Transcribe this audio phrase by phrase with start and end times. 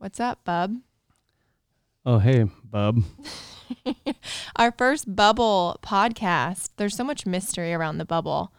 [0.00, 0.76] What's up, bub?
[2.06, 3.02] Oh, hey, bub.
[4.56, 6.70] Our first bubble podcast.
[6.78, 8.50] There's so much mystery around the bubble.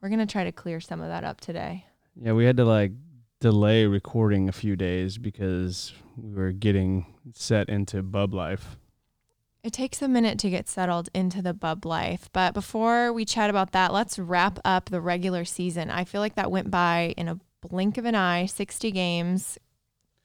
[0.00, 1.84] We're going to try to clear some of that up today.
[2.18, 2.92] Yeah, we had to like
[3.40, 7.04] delay recording a few days because we were getting
[7.34, 8.78] set into bub life.
[9.62, 12.30] It takes a minute to get settled into the bub life.
[12.32, 15.90] But before we chat about that, let's wrap up the regular season.
[15.90, 19.58] I feel like that went by in a blink of an eye 60 games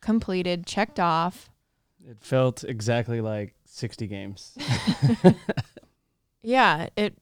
[0.02, 1.50] completed, checked off.
[2.08, 4.58] It felt exactly like 60 games.
[6.44, 7.18] Yeah, it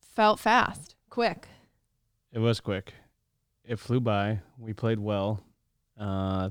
[0.00, 1.46] felt fast, quick.
[2.32, 2.94] It was quick.
[3.64, 4.40] It flew by.
[4.58, 5.44] We played well.
[5.98, 6.50] Uh,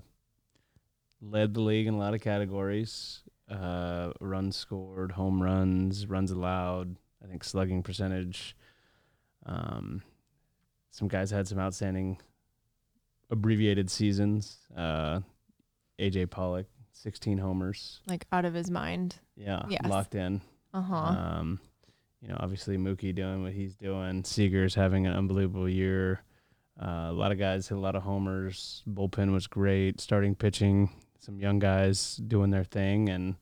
[1.21, 3.21] led the league in a lot of categories.
[3.49, 6.95] Uh, runs scored, home runs, runs allowed.
[7.23, 8.55] I think slugging percentage.
[9.45, 10.03] Um,
[10.91, 12.17] some guys had some outstanding
[13.29, 14.57] abbreviated seasons.
[14.75, 15.19] Uh,
[15.99, 17.99] AJ Pollock, 16 homers.
[18.07, 19.15] Like out of his mind.
[19.35, 19.81] Yeah, Yes.
[19.87, 20.41] locked in.
[20.73, 20.95] Uh huh.
[20.95, 21.59] Um,
[22.21, 24.23] you know, obviously Mookie doing what he's doing.
[24.23, 26.21] Seager's having an unbelievable year.
[26.81, 28.83] Uh, a lot of guys hit a lot of homers.
[28.87, 29.99] Bullpen was great.
[29.99, 33.35] Starting pitching, some young guys doing their thing, and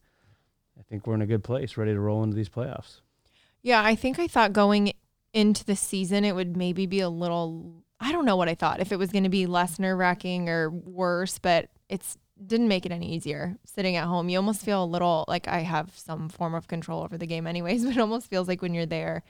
[0.79, 3.01] I think we're in a good place, ready to roll into these playoffs.
[3.61, 4.93] Yeah, I think I thought going
[5.33, 8.79] into the season it would maybe be a little I don't know what I thought
[8.79, 12.85] if it was going to be less nerve wracking or worse, but it's didn't make
[12.85, 14.29] it any easier sitting at home.
[14.29, 17.47] You almost feel a little like I have some form of control over the game
[17.47, 19.23] anyways, but it almost feels like when you're there,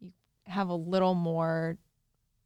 [0.00, 0.12] you
[0.46, 1.76] have a little more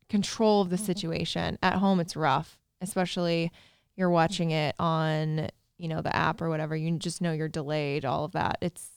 [0.08, 0.84] control of the mm-hmm.
[0.84, 1.58] situation.
[1.62, 3.52] At home it's rough, especially
[3.96, 5.48] you're watching it on,
[5.78, 6.74] you know, the app or whatever.
[6.74, 8.58] You just know you're delayed, all of that.
[8.60, 8.88] It's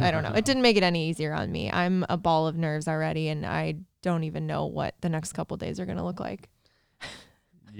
[0.00, 0.32] I don't know.
[0.32, 1.70] It didn't make it any easier on me.
[1.70, 5.56] I'm a ball of nerves already, and I don't even know what the next couple
[5.56, 6.48] days are going to look like.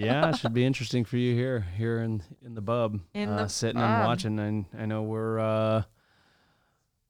[0.06, 3.42] Yeah, it should be interesting for you here, here in in the bub, In uh,
[3.44, 3.90] the sitting bub.
[3.90, 4.38] and watching.
[4.38, 5.82] And I know we're uh,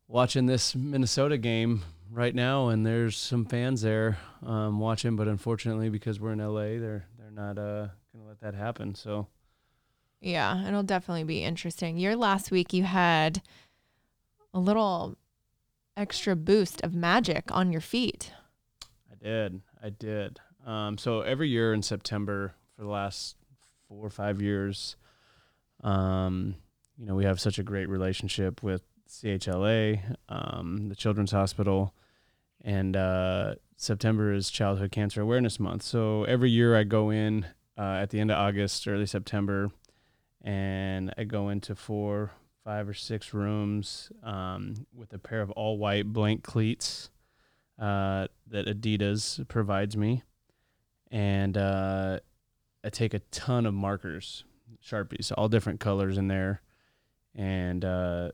[0.06, 5.16] watching this Minnesota game right now, and there's some fans there um, watching.
[5.16, 8.94] But unfortunately, because we're in LA, they're they're not uh, gonna let that happen.
[8.94, 9.26] So
[10.20, 11.98] Yeah, it'll definitely be interesting.
[11.98, 13.42] Your last week, you had
[14.54, 15.16] a little
[15.96, 18.32] extra boost of magic on your feet.
[19.10, 20.38] I did, I did.
[20.64, 23.34] Um, so every year in September for the last
[23.88, 24.94] four or five years,
[25.82, 26.54] um,
[26.96, 31.92] you know, we have such a great relationship with CHLA, um, the Children's Hospital,
[32.62, 35.82] and uh, September is Childhood Cancer Awareness Month.
[35.82, 37.46] So every year I go in
[37.76, 39.70] uh, at the end of August, early September,
[40.42, 42.30] and I go into four,
[42.64, 47.10] five or six rooms um, with a pair of all white blank cleats
[47.80, 50.22] uh, that Adidas provides me,
[51.10, 52.20] and uh,
[52.88, 54.44] I take a ton of markers,
[54.82, 56.62] sharpies, all different colors in there,
[57.34, 58.30] and uh,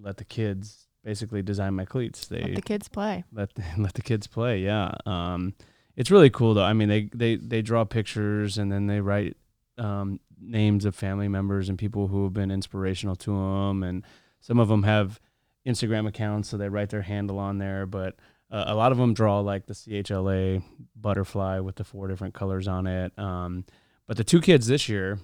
[0.00, 2.28] let the kids basically design my cleats.
[2.28, 3.24] They Let the kids play.
[3.32, 4.60] let the, let the kids play.
[4.60, 5.54] Yeah, um,
[5.96, 6.62] it's really cool though.
[6.62, 9.36] I mean, they they they draw pictures and then they write
[9.76, 14.04] um, names of family members and people who have been inspirational to them, and
[14.40, 15.18] some of them have
[15.66, 17.86] Instagram accounts, so they write their handle on there.
[17.86, 18.14] But
[18.52, 20.62] uh, a lot of them draw like the CHLA
[20.94, 23.18] butterfly with the four different colors on it.
[23.18, 23.64] Um,
[24.06, 25.18] but the two kids this year,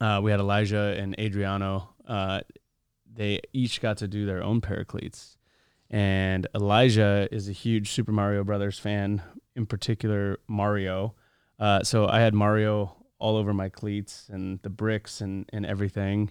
[0.00, 1.90] uh, we had Elijah and Adriano.
[2.06, 2.40] Uh,
[3.12, 5.36] they each got to do their own cleats.
[5.90, 9.22] And Elijah is a huge Super Mario Brothers fan,
[9.56, 11.14] in particular Mario.
[11.58, 16.30] Uh, so I had Mario all over my cleats and the bricks and, and everything.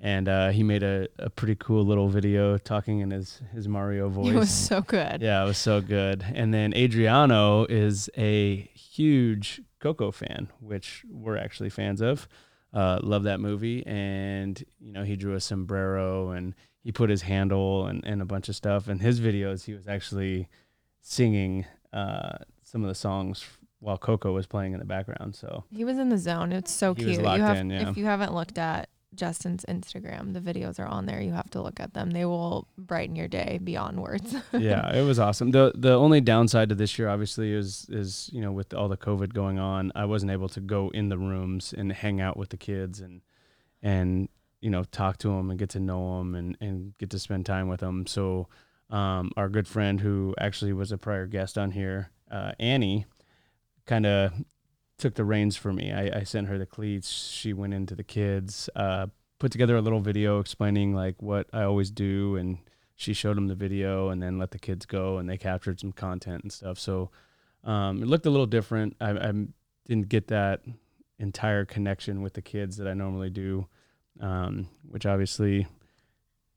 [0.00, 4.08] And uh, he made a, a pretty cool little video talking in his, his Mario
[4.08, 4.26] voice.
[4.32, 5.20] It was so good.
[5.20, 6.24] Yeah, it was so good.
[6.34, 12.28] And then Adriano is a huge Coco fan, which we're actually fans of.
[12.72, 13.84] Uh, love that movie.
[13.86, 16.54] And, you know, he drew a sombrero and
[16.84, 18.86] he put his handle and, and a bunch of stuff.
[18.86, 20.48] And his videos, he was actually
[21.00, 23.44] singing uh, some of the songs
[23.80, 25.34] while Coco was playing in the background.
[25.34, 26.52] So He was in the zone.
[26.52, 27.22] It's so He cute.
[27.22, 27.90] locked you have, in, yeah.
[27.90, 31.20] If you haven't looked at Justin's Instagram, the videos are on there.
[31.20, 32.10] You have to look at them.
[32.10, 34.34] They will brighten your day beyond words.
[34.52, 35.50] yeah, it was awesome.
[35.50, 38.96] the The only downside to this year, obviously, is is you know with all the
[38.96, 42.50] COVID going on, I wasn't able to go in the rooms and hang out with
[42.50, 43.22] the kids and
[43.82, 44.28] and
[44.60, 47.46] you know talk to them and get to know them and and get to spend
[47.46, 48.06] time with them.
[48.06, 48.48] So
[48.90, 53.06] um, our good friend who actually was a prior guest on here, uh, Annie,
[53.86, 54.32] kind of
[54.98, 55.92] took the reins for me.
[55.92, 57.10] I, I, sent her the cleats.
[57.10, 59.06] She went into the kids, uh,
[59.38, 62.58] put together a little video explaining like what I always do, and
[62.96, 65.92] she showed them the video, and then let the kids go, and they captured some
[65.92, 66.78] content and stuff.
[66.78, 67.10] So
[67.64, 68.96] um, it looked a little different.
[69.00, 69.32] I, I,
[69.86, 70.60] didn't get that
[71.18, 73.66] entire connection with the kids that I normally do,
[74.20, 75.66] um, which obviously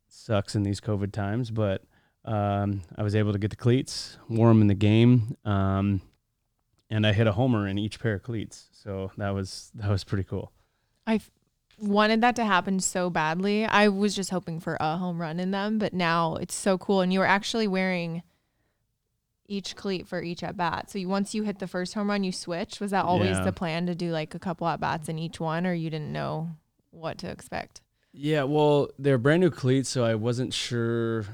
[0.10, 1.84] sucks in these COVID times, but
[2.26, 6.02] um, I was able to get the cleats, wore them in the game, um,
[6.92, 8.68] and I hit a homer in each pair of cleats.
[8.74, 10.52] So that was that was pretty cool.
[11.08, 11.22] I
[11.80, 13.66] wanted that to happen so badly.
[13.66, 17.02] I was just hoping for a home run in them, but now it's so cool.
[17.02, 18.22] And you were actually wearing
[19.48, 20.92] each cleat for each at bat.
[20.92, 22.80] So you, once you hit the first home run, you switch.
[22.80, 23.44] Was that always yeah.
[23.44, 26.12] the plan to do like a couple at bats in each one, or you didn't
[26.12, 26.52] know
[26.92, 27.82] what to expect?
[28.14, 31.26] Yeah, well, they're brand new cleats, so I wasn't sure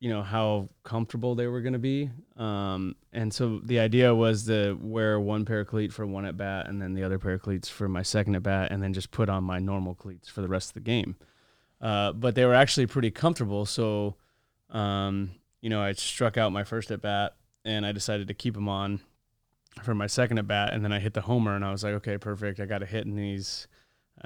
[0.00, 2.10] you know how comfortable they were going to be.
[2.36, 6.36] Um, and so the idea was to wear one pair of cleats for one at
[6.36, 8.92] bat and then the other pair of cleats for my second at bat and then
[8.92, 11.16] just put on my normal cleats for the rest of the game.
[11.80, 13.66] Uh, but they were actually pretty comfortable.
[13.66, 14.16] So
[14.70, 18.54] um, you know i struck out my first at bat and i decided to keep
[18.54, 19.00] them on
[19.82, 21.94] for my second at bat and then i hit the homer and i was like
[21.94, 22.60] okay perfect.
[22.60, 23.68] I got a hit in these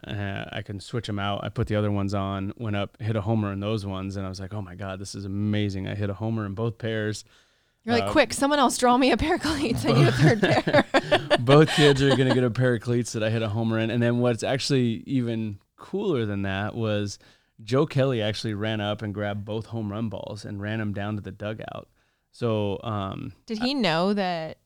[0.06, 1.44] uh, I can switch them out.
[1.44, 4.26] I put the other ones on, went up, hit a homer in those ones, and
[4.26, 5.88] I was like, oh my god, this is amazing!
[5.88, 7.24] I hit a homer in both pairs.
[7.84, 9.84] You're like, uh, quick, someone else draw me a pair of cleats.
[9.84, 11.38] I need a third pair.
[11.40, 13.90] both kids are gonna get a pair of cleats that I hit a homer in,
[13.90, 17.18] and then what's actually even cooler than that was
[17.62, 21.16] Joe Kelly actually ran up and grabbed both home run balls and ran them down
[21.16, 21.88] to the dugout.
[22.30, 24.58] So, um, did he know that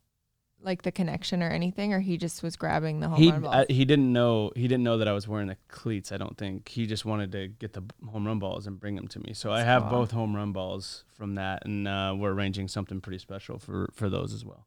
[0.66, 3.54] like the connection or anything, or he just was grabbing the home he, run balls?
[3.54, 4.50] Uh, he didn't know.
[4.54, 6.12] He didn't know that I was wearing the cleats.
[6.12, 9.08] I don't think he just wanted to get the home run balls and bring them
[9.08, 9.32] to me.
[9.32, 13.18] So I have both home run balls from that, and uh, we're arranging something pretty
[13.18, 14.66] special for for those as well.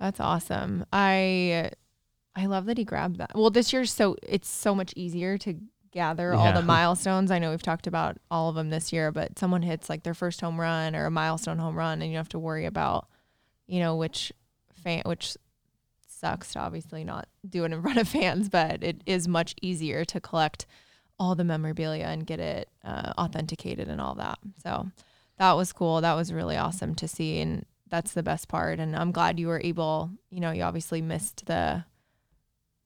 [0.00, 0.84] That's awesome.
[0.92, 1.70] I
[2.34, 3.32] I love that he grabbed that.
[3.34, 5.60] Well, this year's so it's so much easier to
[5.92, 6.38] gather yeah.
[6.38, 7.30] all the milestones.
[7.30, 10.14] I know we've talked about all of them this year, but someone hits like their
[10.14, 13.08] first home run or a milestone home run, and you don't have to worry about,
[13.66, 14.32] you know, which
[14.86, 15.36] fan, which
[16.06, 20.04] sucks to obviously not do it in front of fans, but it is much easier
[20.04, 20.66] to collect
[21.18, 24.38] all the memorabilia and get it uh, authenticated and all that.
[24.62, 24.90] So
[25.38, 26.00] that was cool.
[26.00, 27.40] That was really awesome to see.
[27.40, 28.78] And that's the best part.
[28.78, 31.84] And I'm glad you were able, you know, you obviously missed the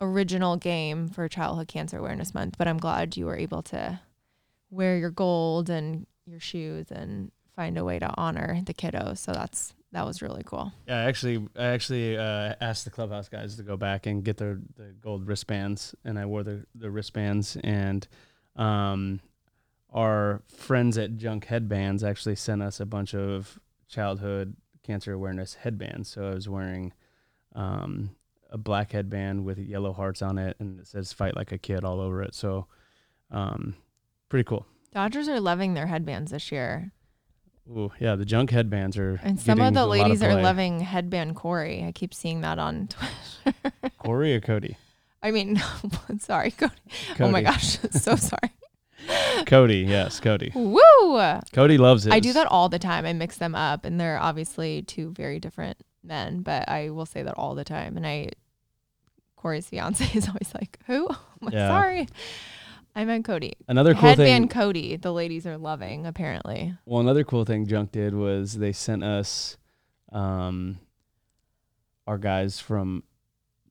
[0.01, 4.01] original game for Childhood Cancer Awareness Month, but I'm glad you were able to
[4.71, 9.19] wear your gold and your shoes and find a way to honor the kiddos.
[9.19, 10.73] So that's that was really cool.
[10.87, 14.37] Yeah, I actually, I actually uh, asked the clubhouse guys to go back and get
[14.37, 17.57] their the gold wristbands, and I wore the the wristbands.
[17.65, 18.07] And
[18.57, 19.21] um,
[19.93, 23.59] our friends at Junk Headbands actually sent us a bunch of
[23.89, 26.09] childhood cancer awareness headbands.
[26.09, 26.93] So I was wearing
[27.55, 28.11] um,
[28.49, 31.85] a black headband with yellow hearts on it, and it says "Fight Like a Kid"
[31.85, 32.35] all over it.
[32.35, 32.67] So
[33.33, 33.75] um,
[34.29, 34.67] pretty cool.
[34.93, 36.93] Dodgers are loving their headbands this year.
[37.71, 39.21] Ooh, yeah, the junk headbands are.
[39.23, 41.85] And some of the ladies of are loving headband Corey.
[41.85, 42.89] I keep seeing that on
[43.45, 43.73] Twitter.
[43.99, 44.77] Corey or Cody?
[45.23, 45.63] I mean,
[46.19, 46.75] sorry, Cody.
[47.11, 47.25] Cody.
[47.25, 48.51] Oh my gosh, so sorry.
[49.47, 50.53] Cody, yes, Cody.
[50.55, 51.39] Woo!
[51.53, 52.13] Cody loves it.
[52.13, 53.07] I do that all the time.
[53.07, 57.23] I mix them up, and they're obviously two very different men, but I will say
[57.23, 57.97] that all the time.
[57.97, 58.31] And I,
[59.37, 61.69] Corey's fiance is always like, "Who?" I'm like, yeah.
[61.69, 62.09] "Sorry."
[62.95, 63.55] I meant Cody.
[63.69, 64.61] Another cool Headband thing.
[64.61, 66.75] Cody, the ladies are loving apparently.
[66.85, 69.57] Well, another cool thing Junk did was they sent us,
[70.13, 70.79] um,
[72.07, 73.05] our guys from,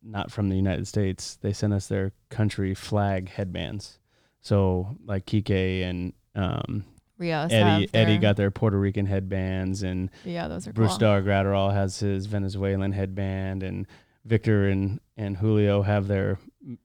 [0.01, 1.37] not from the United States.
[1.41, 3.99] They sent us their country flag headbands.
[4.41, 6.85] So like Kike and um,
[7.17, 10.95] Rios Eddie Eddie got their Puerto Rican headbands, and yeah, those are Bruce cool.
[10.95, 13.85] Star Graterol has his Venezuelan headband, and
[14.23, 16.39] Victor and and Julio have their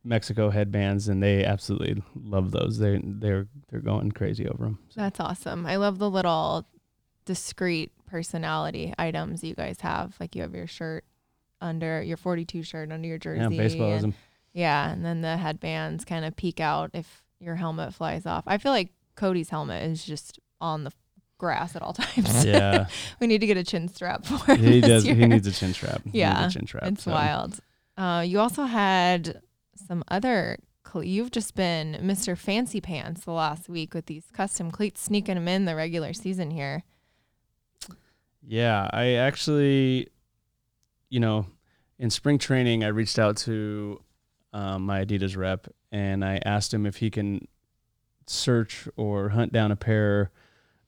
[0.04, 2.78] Mexico headbands, and they absolutely love those.
[2.78, 4.78] They they're they're going crazy over them.
[4.90, 5.00] So.
[5.00, 5.66] That's awesome.
[5.66, 6.66] I love the little
[7.24, 10.14] discreet personality items you guys have.
[10.20, 11.04] Like you have your shirt
[11.60, 13.56] under your 42 shirt under your jersey.
[13.56, 14.04] Yeah, baseballism.
[14.04, 14.14] And,
[14.52, 18.44] yeah, and then the headbands kind of peek out if your helmet flies off.
[18.46, 20.92] I feel like Cody's helmet is just on the
[21.38, 22.44] grass at all times.
[22.44, 22.86] Yeah,
[23.20, 24.58] we need to get a chin strap for him.
[24.58, 25.06] He does.
[25.06, 25.14] Year.
[25.14, 26.02] He needs a chin strap.
[26.12, 26.84] Yeah, chin strap.
[26.84, 27.10] It's so.
[27.10, 27.58] wild.
[27.96, 29.40] Uh, you also had
[29.78, 30.58] some other.
[30.94, 32.36] You've just been Mr.
[32.36, 36.50] Fancy Pants the last week with these custom cleats, sneaking them in the regular season
[36.50, 36.84] here.
[38.46, 40.08] Yeah, I actually,
[41.08, 41.46] you know,
[41.98, 44.02] in spring training, I reached out to
[44.52, 47.48] um, my Adidas rep and I asked him if he can
[48.26, 50.30] search or hunt down a pair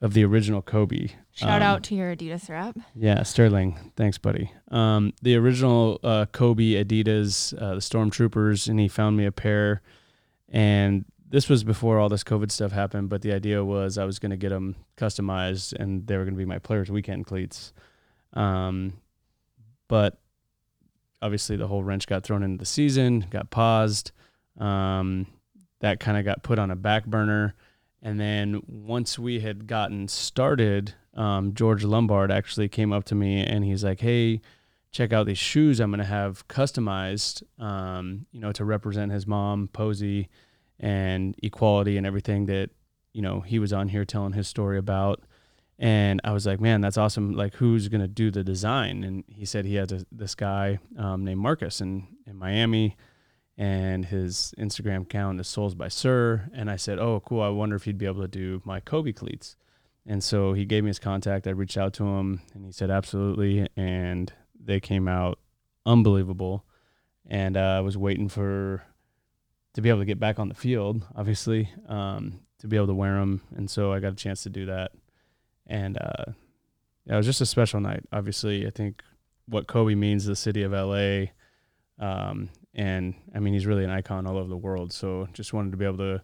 [0.00, 1.08] of the original Kobe.
[1.32, 2.76] Shout Um, out to your Adidas rep.
[2.94, 3.92] Yeah, Sterling.
[3.96, 4.50] Thanks, buddy.
[4.70, 9.82] Um, the original uh, Kobe Adidas, uh, the Stormtroopers, and he found me a pair.
[10.48, 14.18] And this was before all this COVID stuff happened, but the idea was I was
[14.18, 17.72] going to get them customized and they were going to be my Players Weekend cleats.
[18.32, 18.94] Um,
[19.88, 20.18] but
[21.22, 24.12] obviously, the whole wrench got thrown into the season, got paused.
[24.58, 25.26] Um,
[25.80, 27.54] that kind of got put on a back burner.
[28.02, 33.42] And then once we had gotten started, um, George Lombard actually came up to me
[33.42, 34.40] and he's like, "Hey,
[34.90, 39.68] check out these shoes I'm gonna have customized, um, you know, to represent his mom,
[39.68, 40.28] Posey,
[40.78, 42.70] and equality and everything that
[43.12, 45.22] you know he was on here telling his story about."
[45.78, 47.32] And I was like, "Man, that's awesome!
[47.34, 51.24] Like, who's gonna do the design?" And he said he has a, this guy um,
[51.24, 52.96] named Marcus in in Miami
[53.58, 56.50] and his Instagram account is Soles by Sir.
[56.52, 57.40] And I said, Oh, cool.
[57.40, 59.56] I wonder if he'd be able to do my Kobe cleats.
[60.06, 61.46] And so he gave me his contact.
[61.46, 63.66] I reached out to him and he said, Absolutely.
[63.76, 65.38] And they came out
[65.86, 66.64] unbelievable.
[67.28, 68.84] And uh, I was waiting for
[69.74, 72.94] to be able to get back on the field, obviously, um, to be able to
[72.94, 73.42] wear them.
[73.56, 74.92] And so I got a chance to do that.
[75.66, 76.32] And uh,
[77.06, 78.04] it was just a special night.
[78.12, 79.02] Obviously, I think
[79.46, 81.26] what Kobe means to the city of LA.
[81.98, 84.92] Um, and I mean, he's really an icon all over the world.
[84.92, 86.22] So just wanted to be able to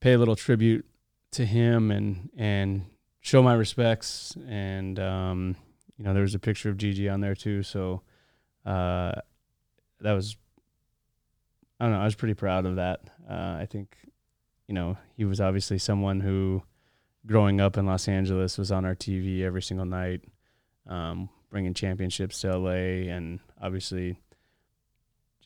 [0.00, 0.84] pay a little tribute
[1.32, 2.84] to him and and
[3.20, 4.36] show my respects.
[4.46, 5.56] And um,
[5.96, 7.62] you know, there was a picture of Gigi on there too.
[7.62, 8.02] So
[8.66, 9.12] uh,
[10.00, 10.36] that was
[11.80, 12.00] I don't know.
[12.00, 13.00] I was pretty proud of that.
[13.28, 13.96] Uh, I think
[14.68, 16.62] you know he was obviously someone who,
[17.24, 20.20] growing up in Los Angeles, was on our TV every single night,
[20.86, 24.18] um, bringing championships to LA, and obviously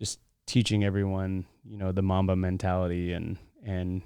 [0.00, 4.02] just teaching everyone, you know, the Mamba mentality and and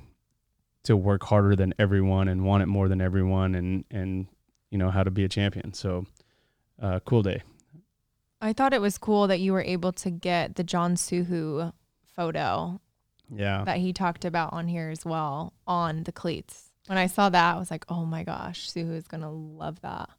[0.82, 4.26] to work harder than everyone and want it more than everyone and and
[4.70, 5.72] you know how to be a champion.
[5.72, 6.04] So,
[6.82, 7.42] uh, cool day.
[8.40, 11.72] I thought it was cool that you were able to get the Jon SooHoo
[12.14, 12.80] photo
[13.34, 13.64] Yeah.
[13.64, 16.70] that he talked about on here as well on the cleats.
[16.86, 19.80] When I saw that, I was like, oh my gosh, Suhu is going to love
[19.80, 20.10] that.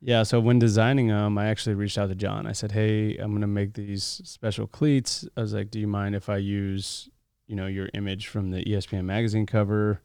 [0.00, 2.46] Yeah, so when designing them, I actually reached out to John.
[2.46, 5.88] I said, "Hey, I'm going to make these special cleats." I was like, "Do you
[5.88, 7.08] mind if I use,
[7.48, 10.00] you know, your image from the ESPN magazine cover?"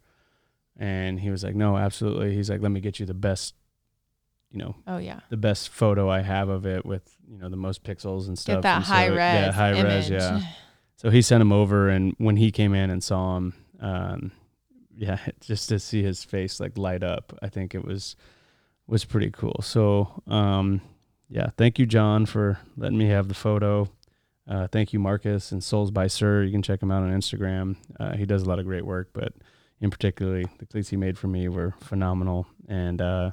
[0.78, 3.54] And he was like, "No, absolutely." He's like, "Let me get you the best,
[4.50, 5.20] you know, Oh, yeah.
[5.30, 8.58] the best photo I have of it with, you know, the most pixels and stuff."
[8.58, 9.16] Get that And so- high res.
[9.18, 9.86] Yeah, high image.
[9.86, 10.42] res, yeah.
[10.96, 14.32] So he sent him over, and when he came in and saw him, um,
[14.96, 18.16] yeah, just to see his face like light up, I think it was
[18.88, 19.60] was pretty cool.
[19.64, 20.82] So, um,
[21.30, 23.90] yeah, thank you, John, for letting me have the photo.
[24.48, 26.44] Uh, thank you, Marcus and Soles by Sir.
[26.44, 27.78] You can check him out on Instagram.
[28.00, 29.34] Uh, he does a lot of great work, but
[29.80, 32.46] in particularly the cleats he made for me were phenomenal.
[32.68, 33.32] And uh,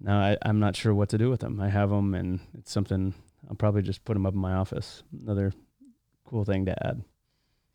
[0.00, 1.60] now I, I'm not sure what to do with them.
[1.60, 3.14] I have them, and it's something
[3.48, 5.02] I'll probably just put them up in my office.
[5.20, 5.52] Another
[6.24, 7.02] cool thing to add.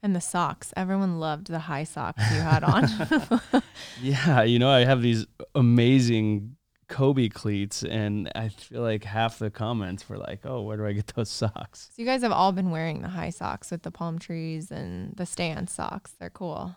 [0.01, 0.73] And the socks.
[0.75, 3.63] Everyone loved the high socks you had on.
[4.01, 6.55] Yeah, you know, I have these amazing
[6.93, 10.93] Kobe cleats, and I feel like half the comments were like, "Oh, where do I
[10.93, 13.89] get those socks?" so you guys have all been wearing the high socks with the
[13.89, 16.13] palm trees and the stance socks.
[16.19, 16.75] They're cool.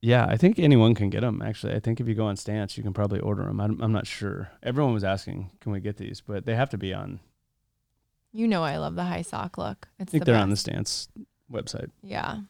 [0.00, 1.42] Yeah, I think anyone can get them.
[1.42, 3.60] Actually, I think if you go on Stance, you can probably order them.
[3.60, 4.48] I'm, I'm not sure.
[4.62, 7.18] Everyone was asking, "Can we get these?" But they have to be on.
[8.32, 9.88] You know I love the high sock look.
[9.98, 10.56] It's I think the they're on the.
[10.56, 11.08] Stance
[11.50, 11.90] website.
[12.00, 12.42] Yeah.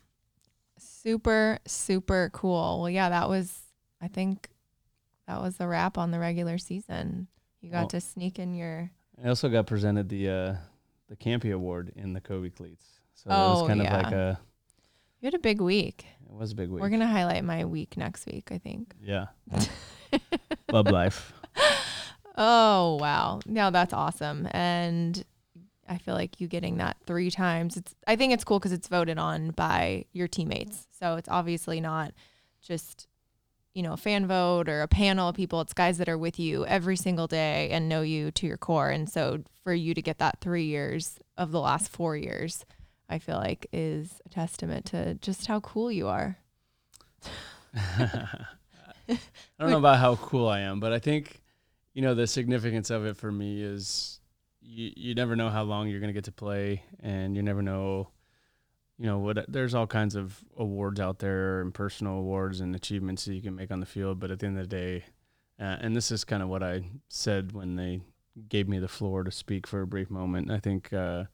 [0.78, 2.80] Super, super cool.
[2.80, 3.60] Well, yeah, that was,
[4.02, 4.50] I think
[5.28, 7.28] that was the wrap on the regular season.
[7.60, 8.90] You got Well- to sneak in your,
[9.22, 10.54] I also got presented the uh,
[11.08, 13.96] the Campy Award in the Kobe cleats, so it Oh, was kind yeah.
[13.96, 14.40] of like a
[15.20, 16.06] you had a big week.
[16.26, 16.80] it was a big week.
[16.80, 18.94] We're going to highlight my week next week, I think.
[19.00, 19.26] yeah,
[20.68, 21.32] Bub Life.
[22.36, 23.40] Oh, wow.
[23.46, 24.46] No, that's awesome.
[24.52, 25.24] And
[25.88, 27.76] I feel like you getting that three times.
[27.76, 30.86] It's I think it's cool because it's voted on by your teammates.
[30.98, 32.12] So it's obviously not
[32.62, 33.08] just,
[33.78, 35.60] you know, a fan vote or a panel of people.
[35.60, 38.90] It's guys that are with you every single day and know you to your core.
[38.90, 42.66] And so for you to get that three years of the last four years,
[43.08, 46.38] I feel like is a testament to just how cool you are.
[47.76, 48.36] I
[49.60, 51.40] don't know about how cool I am, but I think,
[51.94, 54.18] you know, the significance of it for me is
[54.60, 57.62] you, you never know how long you're going to get to play, and you never
[57.62, 58.08] know,
[58.98, 63.24] you know, what there's all kinds of awards out there and personal awards and achievements
[63.24, 64.18] that you can make on the field.
[64.18, 65.04] But at the end of the day,
[65.60, 68.00] uh, and this is kind of what I said when they
[68.48, 70.50] gave me the floor to speak for a brief moment.
[70.50, 71.24] I think uh,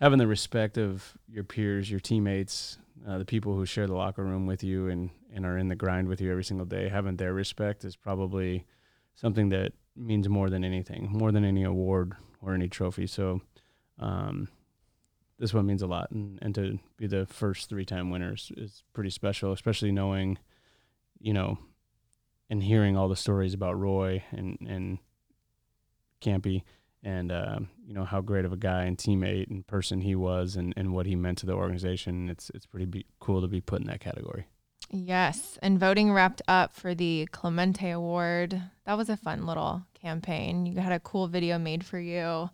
[0.00, 4.24] having the respect of your peers, your teammates, uh, the people who share the locker
[4.24, 7.16] room with you and and are in the grind with you every single day, having
[7.16, 8.64] their respect is probably
[9.14, 13.06] something that means more than anything, more than any award or any trophy.
[13.06, 13.42] So,
[13.98, 14.48] um,
[15.38, 18.82] this one means a lot, and, and to be the first three time winners is
[18.92, 20.38] pretty special, especially knowing,
[21.18, 21.58] you know,
[22.48, 24.98] and hearing all the stories about Roy and and
[26.20, 26.62] Campy
[27.02, 30.56] and uh, you know how great of a guy and teammate and person he was
[30.56, 32.28] and, and what he meant to the organization.
[32.28, 34.46] It's it's pretty be- cool to be put in that category.
[34.90, 38.60] Yes, and voting wrapped up for the Clemente Award.
[38.84, 40.66] That was a fun little campaign.
[40.66, 42.50] You had a cool video made for you.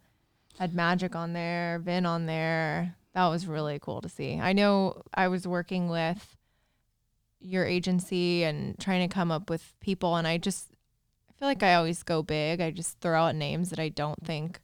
[0.59, 2.97] Had Magic on there, Vin on there.
[3.15, 4.39] That was really cool to see.
[4.39, 6.37] I know I was working with
[7.41, 10.69] your agency and trying to come up with people and I just
[11.29, 12.61] I feel like I always go big.
[12.61, 14.61] I just throw out names that I don't think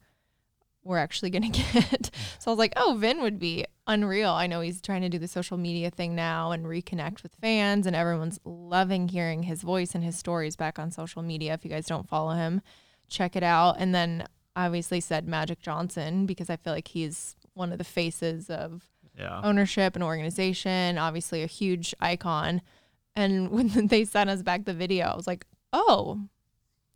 [0.89, 2.11] we're actually to get.
[2.39, 4.31] so I was like, oh, Vin would be unreal.
[4.31, 7.87] I know he's trying to do the social media thing now and reconnect with fans,
[7.87, 11.55] and everyone's loving hearing his voice and his stories back on social media.
[11.55, 12.63] If you guys don't follow him,
[13.09, 13.77] check it out.
[13.79, 14.27] And then
[14.67, 18.85] obviously said Magic Johnson because I feel like he's one of the faces of
[19.19, 19.41] Yeah.
[19.43, 22.61] ownership and organization, obviously a huge icon.
[23.17, 26.21] And when they sent us back the video, I was like, oh,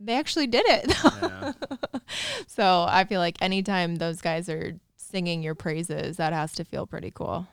[0.00, 0.94] they actually did it.
[1.22, 1.52] Yeah.
[2.46, 6.86] so I feel like anytime those guys are singing your praises, that has to feel
[6.86, 7.46] pretty cool.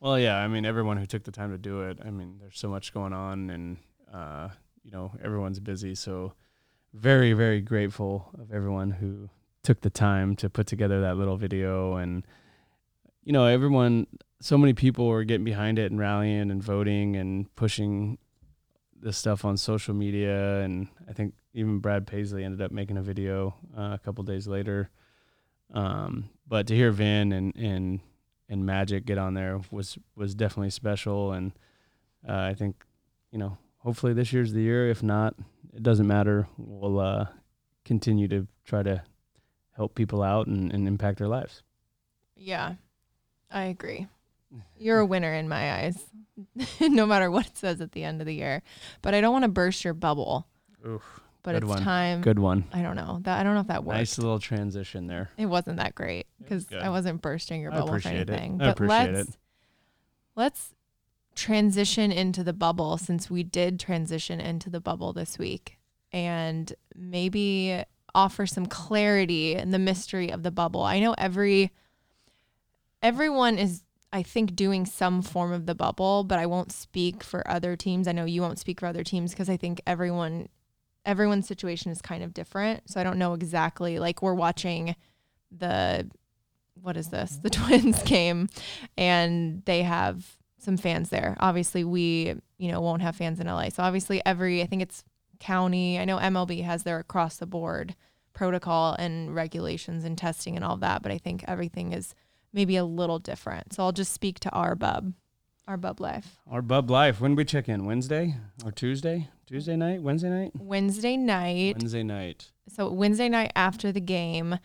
[0.00, 0.36] Well, yeah.
[0.36, 1.98] I mean, everyone who took the time to do it.
[2.04, 3.76] I mean, there's so much going on, and
[4.12, 4.48] uh,
[4.82, 5.94] you know, everyone's busy.
[5.94, 6.32] So,
[6.94, 9.28] very, very grateful of everyone who
[9.62, 12.26] took the time to put together that little video, and
[13.24, 14.06] you know, everyone.
[14.42, 18.16] So many people were getting behind it and rallying and voting and pushing
[19.02, 23.02] this stuff on social media, and I think even Brad Paisley ended up making a
[23.02, 24.90] video uh, a couple days later.
[25.72, 28.00] Um, but to hear Vin and and
[28.48, 31.52] and Magic get on there was was definitely special, and
[32.28, 32.84] uh, I think
[33.30, 34.88] you know hopefully this year's the year.
[34.90, 35.34] If not,
[35.74, 36.48] it doesn't matter.
[36.56, 37.26] We'll uh,
[37.84, 39.02] continue to try to
[39.80, 41.62] help people out and, and impact their lives.
[42.36, 42.74] Yeah,
[43.50, 44.06] I agree.
[44.78, 45.98] You're a winner in my eyes,
[46.80, 48.62] no matter what it says at the end of the year.
[49.00, 50.46] But I don't want to burst your bubble.
[50.86, 51.82] Oof, But it's one.
[51.82, 52.20] time.
[52.20, 52.64] good one.
[52.74, 53.40] I don't know that.
[53.40, 53.96] I don't know if that worked.
[53.96, 55.30] Nice little transition there.
[55.38, 56.66] It wasn't that great because.
[56.72, 58.30] I wasn't bursting your I bubble for appreciate it.
[58.30, 58.60] anything.
[58.60, 59.36] I but appreciate let's it.
[60.36, 60.74] let's
[61.34, 65.78] transition into the bubble since we did transition into the bubble this week
[66.12, 67.82] and maybe
[68.14, 70.82] offer some clarity in the mystery of the bubble.
[70.82, 71.72] I know every
[73.02, 77.48] everyone is I think doing some form of the bubble, but I won't speak for
[77.48, 78.08] other teams.
[78.08, 80.48] I know you won't speak for other teams because I think everyone
[81.06, 82.90] everyone's situation is kind of different.
[82.90, 84.96] So I don't know exactly like we're watching
[85.56, 86.10] the
[86.74, 87.38] what is this?
[87.42, 88.48] The Twins game
[88.96, 91.36] and they have some fans there.
[91.40, 93.68] Obviously we, you know, won't have fans in LA.
[93.70, 95.04] So obviously every I think it's
[95.40, 97.96] county, I know MLB has their across the board
[98.32, 102.14] protocol and regulations and testing and all that, but I think everything is
[102.52, 103.72] maybe a little different.
[103.72, 105.12] So I'll just speak to our bub,
[105.66, 106.38] our bub life.
[106.48, 107.20] Our Bub Life.
[107.20, 107.84] When did we check in?
[107.84, 109.28] Wednesday or Tuesday?
[109.46, 110.02] Tuesday night?
[110.02, 110.52] Wednesday night?
[110.58, 111.76] Wednesday night.
[111.76, 112.50] Wednesday night.
[112.68, 114.58] so Wednesday night after the game,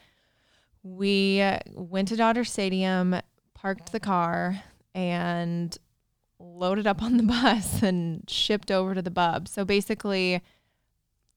[0.84, 3.20] we went to Dodger Stadium,
[3.56, 4.62] parked the car,
[4.94, 5.76] and
[6.40, 9.48] loaded up on the bus and shipped over to the bub.
[9.48, 10.42] So basically,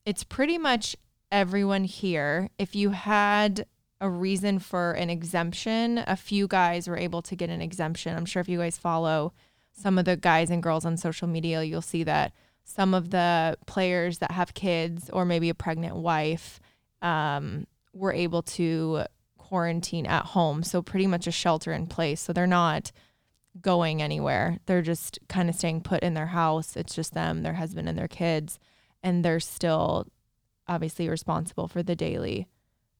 [0.09, 0.97] it's pretty much
[1.31, 2.49] everyone here.
[2.57, 3.66] If you had
[4.01, 8.16] a reason for an exemption, a few guys were able to get an exemption.
[8.16, 9.35] I'm sure if you guys follow
[9.75, 12.33] some of the guys and girls on social media, you'll see that
[12.64, 16.59] some of the players that have kids or maybe a pregnant wife
[17.03, 19.03] um, were able to
[19.37, 20.62] quarantine at home.
[20.62, 22.23] So pretty much a shelter in place.
[22.23, 22.92] So they're not
[23.61, 24.57] going anywhere.
[24.64, 26.77] They're just kind of staying put in their house.
[26.79, 28.59] It's just them, their husband, and their kids.
[29.02, 30.06] And they're still
[30.66, 32.48] obviously responsible for the daily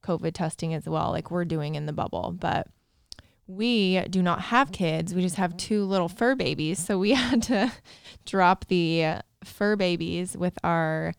[0.03, 2.35] COVID testing as well, like we're doing in the bubble.
[2.39, 2.69] But
[3.47, 5.15] we do not have kids.
[5.15, 5.59] We just have mm-hmm.
[5.59, 6.79] two little fur babies.
[6.79, 7.73] So we had to
[8.25, 11.15] drop the fur babies with our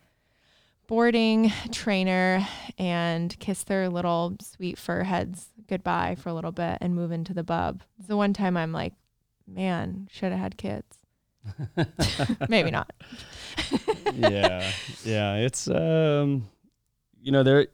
[0.88, 6.96] boarding trainer and kiss their little sweet fur heads goodbye for a little bit and
[6.96, 7.84] move into the bub.
[8.00, 8.94] It's the one time I'm like,
[9.48, 10.99] man, should have had kids.
[12.50, 12.92] Maybe not.
[14.14, 14.72] yeah,
[15.04, 15.36] yeah.
[15.36, 16.48] It's um,
[17.22, 17.68] you know, there,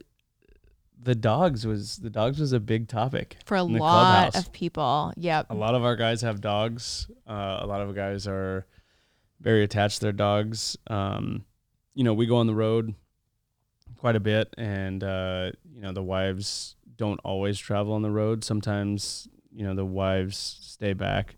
[1.02, 3.36] the dogs was the dogs was a big topic.
[3.46, 4.46] For a lot clubhouse.
[4.46, 5.12] of people.
[5.16, 5.46] Yep.
[5.50, 7.10] A lot of our guys have dogs.
[7.26, 8.66] Uh, a lot of guys are
[9.40, 10.76] very attached to their dogs.
[10.88, 11.44] Um,
[11.94, 12.94] you know, we go on the road
[13.98, 18.44] quite a bit, and uh, you know, the wives don't always travel on the road.
[18.44, 21.36] Sometimes, you know, the wives stay back,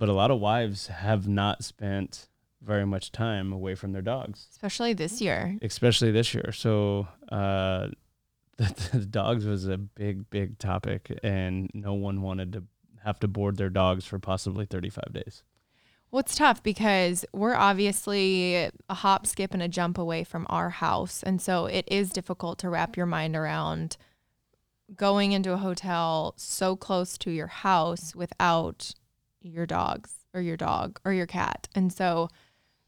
[0.00, 2.26] but a lot of wives have not spent
[2.62, 5.58] very much time away from their dogs, especially this year.
[5.60, 6.52] especially this year.
[6.52, 7.88] So uh,
[8.56, 12.64] the, the dogs was a big, big topic, and no one wanted to
[13.04, 15.42] have to board their dogs for possibly 35 days.
[16.10, 20.70] Well, it's tough because we're obviously a hop, skip, and a jump away from our
[20.70, 21.22] house.
[21.22, 23.98] And so it is difficult to wrap your mind around
[24.96, 28.94] going into a hotel so close to your house without
[29.40, 31.68] your dogs or your dog or your cat.
[31.74, 32.28] And so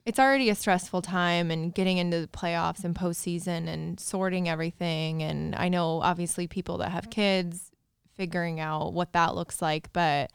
[0.05, 5.23] it's already a stressful time and getting into the playoffs and postseason and sorting everything.
[5.23, 7.71] And I know obviously people that have kids
[8.15, 10.31] figuring out what that looks like, but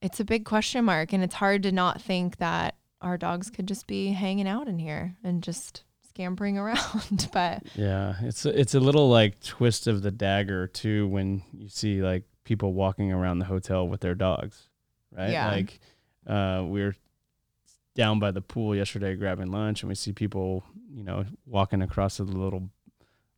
[0.00, 1.12] it's a big question mark.
[1.12, 4.78] And it's hard to not think that our dogs could just be hanging out in
[4.78, 7.28] here and just scampering around.
[7.32, 11.68] but Yeah, it's a, it's a little like twist of the dagger too when you
[11.68, 14.68] see like people walking around the hotel with their dogs,
[15.16, 15.30] right?
[15.30, 15.50] Yeah.
[15.50, 15.80] Like
[16.26, 16.94] uh, we were
[17.94, 22.18] down by the pool yesterday grabbing lunch, and we see people, you know, walking across
[22.18, 22.70] the little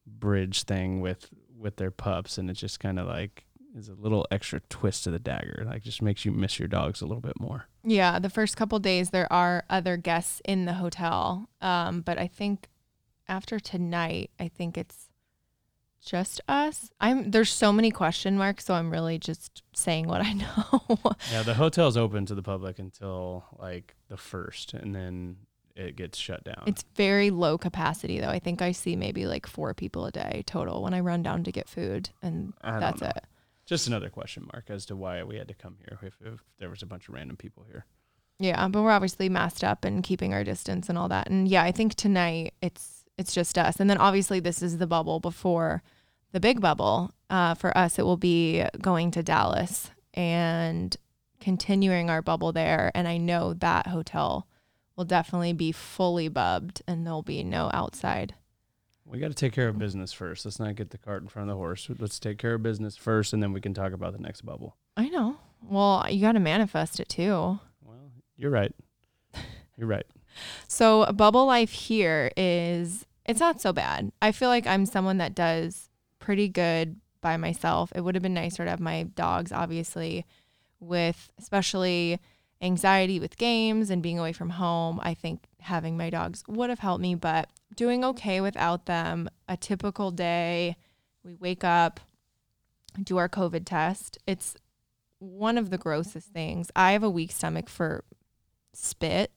[0.07, 3.45] bridge thing with with their pups, and it just kind of like
[3.77, 5.65] is a little extra twist to the dagger.
[5.67, 7.67] Like just makes you miss your dogs a little bit more.
[7.85, 11.49] yeah, the first couple days there are other guests in the hotel.
[11.61, 12.69] Um, but I think
[13.29, 15.09] after tonight, I think it's
[16.05, 16.91] just us.
[17.01, 20.99] I'm there's so many question marks, so I'm really just saying what I know.
[21.31, 25.37] Yeah, the hotel's open to the public until like the first, and then
[25.75, 26.65] it gets shut down.
[26.67, 28.29] it's very low capacity though.
[28.29, 31.45] I think I see maybe like four people a day total when I run down
[31.45, 33.09] to get food and that's know.
[33.09, 33.25] it.
[33.65, 36.69] Just another question mark as to why we had to come here if, if there
[36.69, 37.87] was a bunch of random people here.
[38.39, 41.31] Yeah, but we're obviously masked up and keeping our distance and all that.
[41.31, 43.81] And yeah, I think tonight it's it's just us.
[43.81, 45.83] And then obviously this is the bubble before
[46.33, 47.13] the big bubble.
[47.31, 50.97] Uh, for us, it will be going to Dallas and
[51.41, 52.91] continuing our bubble there.
[52.95, 54.47] And I know that hotel
[54.97, 58.35] will definitely be fully bubbed, and there'll be no outside.
[59.05, 60.45] We got to take care of business first.
[60.45, 61.89] Let's not get the cart in front of the horse.
[61.99, 64.77] Let's take care of business first, and then we can talk about the next bubble.
[64.97, 65.37] I know.
[65.63, 67.59] Well, you got to manifest it too.
[67.83, 68.75] Well, you're right.
[69.77, 70.07] You're right.
[70.69, 74.13] So bubble life here is it's not so bad.
[74.21, 77.93] I feel like I'm someone that does pretty good by myself.
[77.95, 80.27] It would have been nicer to have my dogs obviously
[80.81, 82.19] with especially
[82.61, 85.01] anxiety with games and being away from home.
[85.03, 89.29] I think having my dogs would have helped me, but doing okay without them.
[89.49, 90.77] A typical day,
[91.25, 92.01] we wake up,
[93.03, 94.19] do our COVID test.
[94.27, 94.57] It's
[95.19, 96.71] one of the grossest things.
[96.75, 98.05] I have a weak stomach for
[98.73, 99.33] spit.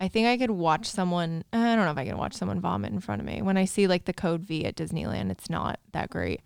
[0.00, 1.44] I think I could watch someone.
[1.52, 3.42] I don't know if I can watch someone vomit in front of me.
[3.42, 6.40] When I see like the code V at Disneyland, it's not that great.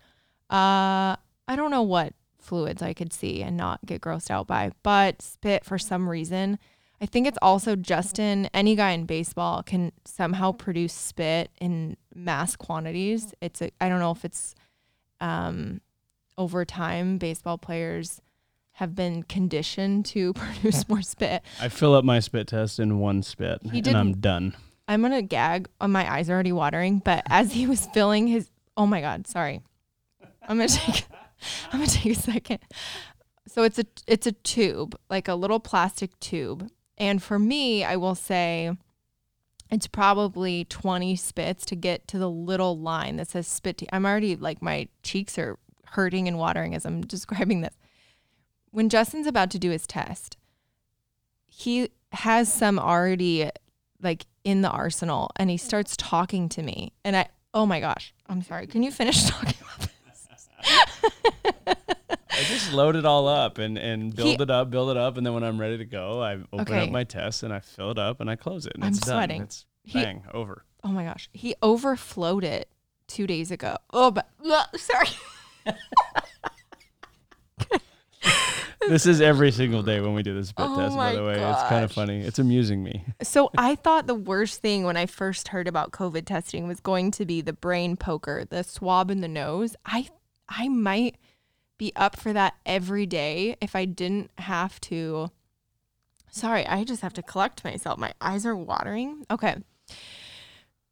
[0.49, 1.15] Uh,
[1.47, 5.21] I don't know what fluids I could see and not get grossed out by, but
[5.21, 6.59] spit for some reason.
[7.01, 8.49] I think it's also Justin.
[8.53, 13.33] Any guy in baseball can somehow produce spit in mass quantities.
[13.41, 14.53] It's a, I don't know if it's
[15.21, 15.81] um,
[16.37, 18.21] over time baseball players
[18.75, 21.41] have been conditioned to produce more spit.
[21.59, 24.55] I fill up my spit test in one spit, and I'm done.
[24.87, 25.67] I'm gonna gag.
[25.81, 26.99] Oh, my eyes are already watering.
[26.99, 29.61] But as he was filling his, oh my god, sorry.
[30.47, 31.05] I'm gonna take.
[31.71, 32.59] I'm gonna take a second.
[33.47, 37.95] So it's a it's a tube, like a little plastic tube, and for me, I
[37.95, 38.71] will say,
[39.71, 43.83] it's probably 20 spits to get to the little line that says spit.
[43.93, 45.57] I'm already like my cheeks are
[45.87, 47.75] hurting and watering as I'm describing this.
[48.75, 50.35] When Justin's about to do his test,
[51.47, 53.49] he has some already
[54.01, 58.13] like in the arsenal and he starts talking to me and I oh my gosh
[58.27, 60.49] I'm sorry can you finish talking about this
[62.29, 65.15] I just load it all up and, and build He- it up, build it up,
[65.15, 66.83] and then when I'm ready to go, I open Okay.
[66.83, 68.73] up my test and I fill it up and I close it.
[68.75, 69.15] And I'm it's done.
[69.15, 69.41] sweating.
[69.43, 70.65] It's He- over.
[70.83, 72.67] oh my gosh he overflowed it
[73.07, 74.27] two days ago oh but
[74.77, 75.07] sorry
[78.89, 80.95] this is every single day when we do this spit Oh test.
[80.95, 82.21] By the way, it's kind of funny.
[82.21, 83.03] It's amusing me.
[83.21, 87.11] so I thought the worst thing when I first heard about COVID testing was going
[87.11, 90.09] to be the brain poker the swab in the nose I
[90.47, 91.17] I might
[91.77, 95.31] be up for that every day if I didn't have to
[96.31, 97.97] Sorry, I just have to collect myself.
[97.97, 99.25] My eyes are watering.
[99.31, 99.55] Okay.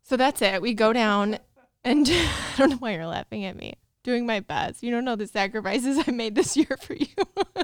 [0.04, 0.62] So that's it.
[0.62, 1.38] We go down
[1.84, 3.74] and I don't know why you're laughing at me.
[4.04, 4.84] Doing my best.
[4.84, 7.08] You don't know the sacrifices I made this year for you.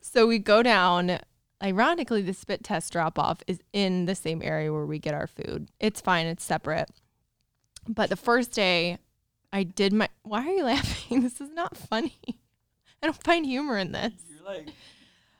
[0.00, 1.20] so we go down.
[1.62, 5.26] Ironically, the spit test drop off is in the same area where we get our
[5.26, 5.68] food.
[5.78, 6.90] It's fine, it's separate.
[7.86, 8.98] But the first day,
[9.52, 10.08] I did my.
[10.22, 11.22] Why are you laughing?
[11.22, 12.18] This is not funny.
[13.02, 14.12] I don't find humor in this.
[14.28, 14.68] You're like,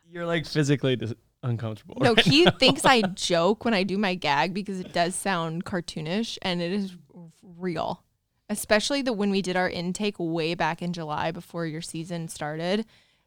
[0.08, 1.96] You're like physically dis- uncomfortable.
[2.00, 2.50] No, right now.
[2.52, 6.72] thinks I joke when I do my gag because it does sound cartoonish and it
[6.72, 6.94] is
[7.42, 8.02] real.
[8.50, 12.84] Especially the when we did our intake way back in July before your season started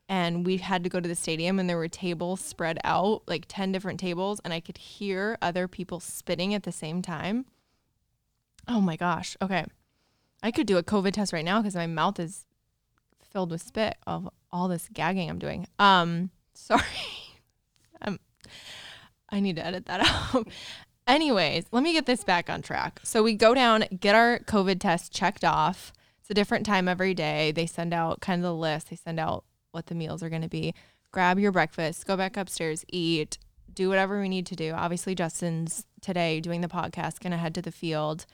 [0.09, 3.45] and we had to go to the stadium and there were tables spread out, like
[3.47, 7.45] 10 different tables and I could hear other people spitting at the same time.
[8.67, 9.37] Oh my gosh.
[9.41, 9.65] Okay.
[10.43, 12.45] I could do a COVID test right now because my mouth is
[13.31, 15.67] filled with spit of all this gagging I'm doing.
[15.79, 16.83] Um, sorry.
[18.01, 18.19] I'm
[19.29, 20.01] I need to edit that
[20.35, 20.47] out.
[21.05, 23.01] Anyways, let me get this back on track.
[23.03, 25.91] So we go down, get our COVID test checked off.
[26.21, 27.51] It's a different time every day.
[27.51, 28.89] They send out kind of the list.
[28.89, 30.73] They send out what the meals are going to be.
[31.11, 33.37] Grab your breakfast, go back upstairs, eat,
[33.73, 34.71] do whatever we need to do.
[34.71, 38.25] Obviously, Justin's today doing the podcast, going to head to the field.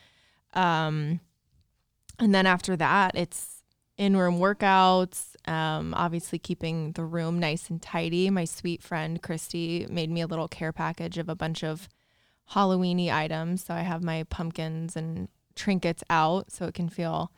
[0.54, 1.20] Um,
[2.20, 3.64] and then after that, it's
[3.98, 8.30] in room workouts, um, obviously keeping the room nice and tidy.
[8.30, 11.90] My sweet friend Christy made me a little care package of a bunch of
[12.54, 13.64] Halloweeny items.
[13.64, 17.32] So I have my pumpkins and trinkets out so it can feel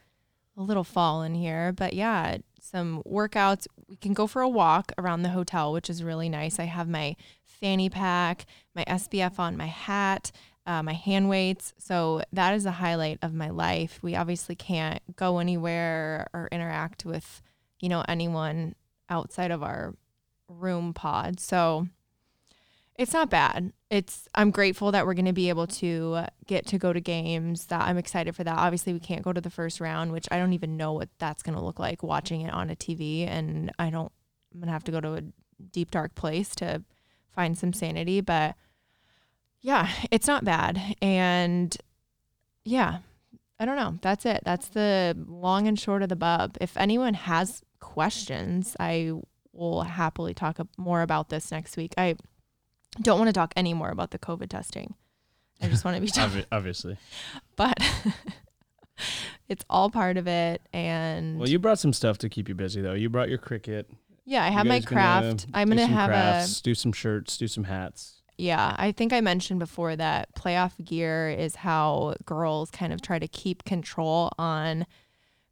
[0.58, 1.71] a little fall in here.
[1.71, 3.67] But yeah, some workouts.
[3.88, 6.60] We can go for a walk around the hotel, which is really nice.
[6.60, 8.45] I have my fanny pack,
[8.76, 10.32] my SPF on, my hat,
[10.65, 11.74] uh, my hand weights.
[11.78, 14.00] So that is a highlight of my life.
[14.02, 17.41] We obviously can't go anywhere or interact with,
[17.80, 18.76] you know, anyone
[19.10, 19.95] outside of our
[20.47, 21.39] room pod.
[21.39, 21.88] So
[22.97, 23.73] it's not bad.
[23.89, 27.65] It's I'm grateful that we're going to be able to get to go to games.
[27.67, 28.58] That I'm excited for that.
[28.58, 31.43] Obviously, we can't go to the first round, which I don't even know what that's
[31.43, 34.12] going to look like watching it on a TV and I don't
[34.54, 35.23] I'm going to have to go to a
[35.71, 36.84] deep dark place to
[37.34, 38.56] find some sanity, but
[39.62, 40.95] yeah, it's not bad.
[41.01, 41.75] And
[42.65, 42.99] yeah,
[43.60, 43.99] I don't know.
[44.01, 44.41] That's it.
[44.43, 46.58] That's the long and short of the bub.
[46.60, 49.13] If anyone has questions, I
[49.54, 51.93] will happily talk more about this next week.
[51.97, 52.15] I
[53.01, 54.95] don't want to talk any more about the COVID testing.
[55.62, 56.45] I just want to be done.
[56.51, 56.97] Obviously.
[57.56, 57.77] but
[59.49, 60.62] it's all part of it.
[60.73, 62.93] And Well, you brought some stuff to keep you busy though.
[62.93, 63.86] You brought your Cricut.
[64.25, 65.47] yeah, I have my guys gonna craft.
[65.54, 68.21] I'm some have a do some shirts, do some hats.
[68.38, 73.19] Yeah, I think I mentioned before that playoff gear is how girls kind of try
[73.19, 74.88] to keep control on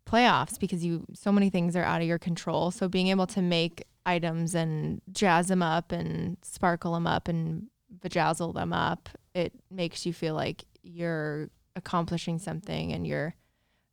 [0.07, 2.71] playoffs because you so many things are out of your control.
[2.71, 7.67] So being able to make items and jazz them up and sparkle them up and
[8.03, 13.35] vajazzle them up, it makes you feel like you're accomplishing something and you're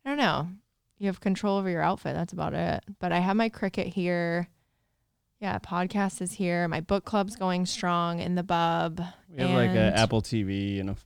[0.04, 0.48] I don't know,
[0.98, 2.14] you have control over your outfit.
[2.14, 2.84] That's about it.
[3.00, 4.48] But I have my Cricut here.
[5.40, 6.66] Yeah, podcast is here.
[6.68, 9.02] My book club's going strong in the bub.
[9.28, 10.96] We have like an Apple TV and a,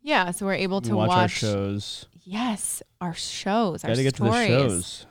[0.00, 2.06] Yeah, so we're able to watch, watch, our shows.
[2.22, 5.06] Yes, our shows, our Got to get to the shows.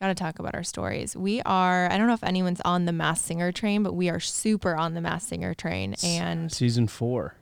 [0.00, 1.14] Got to talk about our stories.
[1.14, 1.90] We are.
[1.90, 4.94] I don't know if anyone's on the Masked Singer train, but we are super on
[4.94, 7.34] the Masked Singer train, and season four.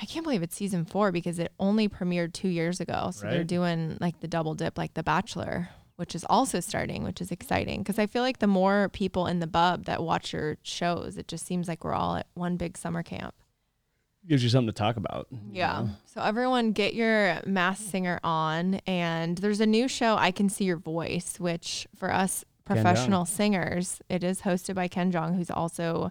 [0.00, 3.10] I can't believe it's season four because it only premiered two years ago.
[3.12, 7.20] So they're doing like the double dip, like The Bachelor, which is also starting, which
[7.20, 10.58] is exciting because I feel like the more people in the bub that watch your
[10.62, 13.34] shows, it just seems like we're all at one big summer camp.
[14.28, 15.28] Gives you something to talk about.
[15.30, 15.82] you Yeah.
[15.82, 15.90] know?
[16.06, 20.64] So everyone get your masked singer on and there's a new show I Can See
[20.64, 26.10] Your Voice which for us professional singers it is hosted by Ken Jeong who's also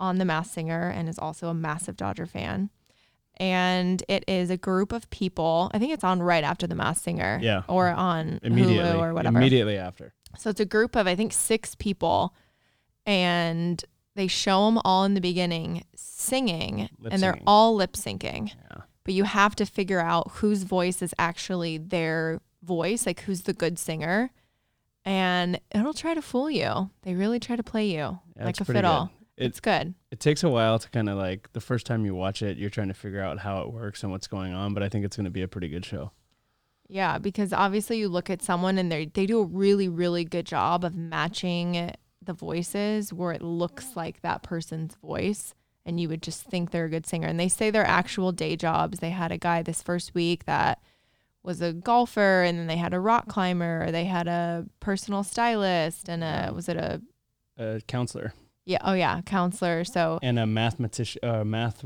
[0.00, 2.70] on the Masked Singer and is also a massive Dodger fan.
[3.36, 5.70] And it is a group of people.
[5.72, 7.62] I think it's on right after the Masked Singer Yeah.
[7.68, 8.76] or on Immediately.
[8.92, 9.38] Hulu or whatever.
[9.38, 10.14] Immediately after.
[10.38, 12.34] So it's a group of I think six people,
[13.06, 13.82] and
[14.14, 17.44] they show them all in the beginning singing, Lip and they're singing.
[17.46, 18.48] all lip syncing.
[18.48, 18.82] Yeah.
[19.04, 23.52] But you have to figure out whose voice is actually their voice, like who's the
[23.54, 24.30] good singer,
[25.04, 26.90] and it'll try to fool you.
[27.02, 29.04] They really try to play you Yeah, like a fiddle.
[29.06, 29.10] good.
[29.42, 29.94] It- it's good.
[30.10, 32.68] It takes a while to kind of like the first time you watch it, you're
[32.68, 35.16] trying to figure out how it works and what's going on, but I think it's
[35.16, 36.10] going to be a pretty good show.
[36.88, 40.44] Yeah, because obviously you look at someone and they they do a really really good
[40.44, 41.92] job of matching
[42.30, 45.52] the voices where it looks like that person's voice
[45.84, 47.26] and you would just think they're a good singer.
[47.26, 49.00] And they say their actual day jobs.
[49.00, 50.80] They had a guy this first week that
[51.42, 55.24] was a golfer and then they had a rock climber, or they had a personal
[55.24, 57.02] stylist and a was it a
[57.58, 58.32] A counselor
[58.70, 59.84] yeah, oh yeah, counselor.
[59.84, 61.84] So and a mathematician, uh, math,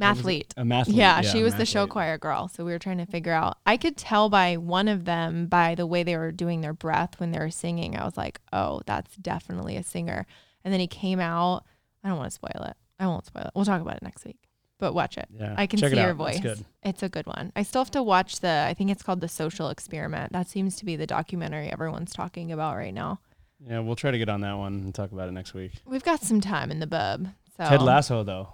[0.00, 0.52] mathlete.
[0.56, 0.88] a math.
[0.88, 2.48] Yeah, she was the show choir girl.
[2.48, 3.58] So we were trying to figure out.
[3.66, 7.18] I could tell by one of them by the way they were doing their breath
[7.18, 7.96] when they were singing.
[7.96, 10.26] I was like, oh, that's definitely a singer.
[10.64, 11.64] And then he came out.
[12.04, 12.76] I don't want to spoil it.
[12.98, 13.50] I won't spoil it.
[13.54, 14.38] We'll talk about it next week.
[14.78, 15.26] But watch it.
[15.32, 16.44] Yeah, I can see your voice.
[16.82, 17.50] It's a good one.
[17.56, 18.66] I still have to watch the.
[18.68, 20.32] I think it's called the Social Experiment.
[20.32, 23.20] That seems to be the documentary everyone's talking about right now.
[23.58, 25.72] Yeah, we'll try to get on that one and talk about it next week.
[25.86, 27.28] We've got some time in the bub.
[27.56, 28.50] So Ted Lasso, though.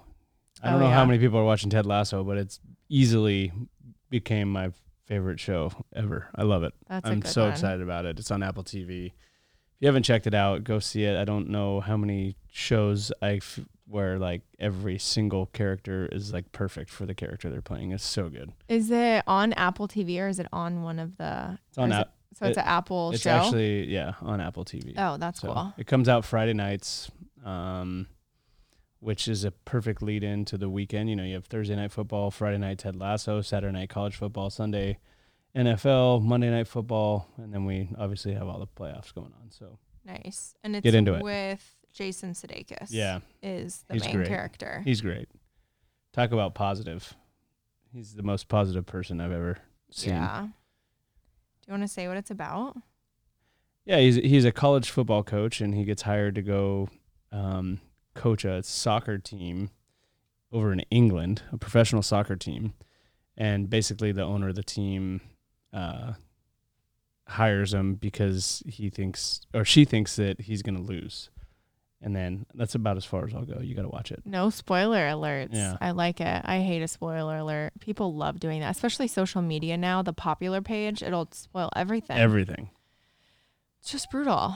[0.63, 0.95] I don't Oh, know yeah.
[0.95, 3.51] how many people are watching Ted Lasso, but it's easily
[4.09, 4.71] became my
[5.05, 6.29] favorite show ever.
[6.35, 6.73] I love it.
[6.87, 7.51] That's a I'm so one.
[7.51, 8.17] excited about it.
[8.19, 9.07] It's on Apple TV.
[9.07, 9.11] If
[9.79, 11.17] you haven't checked it out, go see it.
[11.17, 16.51] I don't know how many shows I f- where like every single character is like
[16.53, 17.91] perfect for the character they're playing.
[17.91, 18.53] It's so good.
[18.69, 21.59] Is it on Apple TV or is it on one of the?
[21.67, 22.07] It's on or is app.
[22.07, 23.31] it- So it's it- an Apple It's show.
[23.31, 24.93] actually yeah on Apple TV.
[24.97, 25.73] oh, that's So cool.
[25.77, 27.11] It comes out Friday nights,
[27.43, 28.07] um,
[29.03, 31.09] which is a perfect lead in to the weekend.
[31.09, 34.49] You know, you have Thursday night football, Friday night Ted Lasso, Saturday night college football,
[34.49, 34.97] Sunday
[35.55, 39.51] NFL, Monday night football, and then we obviously have all the playoffs going on.
[39.51, 40.55] So Nice.
[40.63, 41.23] And it's Get into it.
[41.23, 42.87] with Jason Sudeikis.
[42.89, 44.27] yeah, Is the He's main great.
[44.27, 44.81] character.
[44.83, 45.29] he's great.
[46.11, 47.13] Talk about positive.
[47.93, 49.57] He's the most positive person I've ever
[49.91, 50.13] seen.
[50.13, 50.41] Yeah.
[50.41, 50.47] Do
[51.67, 52.75] you want to say what it's about?
[53.85, 56.89] Yeah, he's he's a college football coach, and he gets hired to go
[57.31, 57.79] um,
[58.13, 59.69] coach a soccer team
[60.51, 62.73] over in England, a professional soccer team,
[63.35, 65.21] and basically the owner of the team
[65.73, 66.13] uh,
[67.27, 71.29] hires him because he thinks or she thinks that he's going to lose,
[72.01, 73.59] and then that's about as far as I'll go.
[73.61, 74.21] You got to watch it.
[74.25, 75.53] No spoiler alerts.
[75.53, 75.77] Yeah.
[75.81, 76.41] I like it.
[76.45, 77.71] I hate a spoiler alert.
[77.79, 80.03] People love doing that, especially social media now.
[80.03, 82.17] The popular page, it'll spoil everything.
[82.17, 82.69] Everything.
[83.79, 84.55] it's just brutal.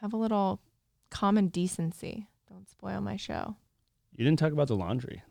[0.00, 0.60] Have a little
[1.10, 2.26] common decency.
[2.48, 3.56] Don't spoil my show.
[4.14, 5.22] You didn't talk about the laundry.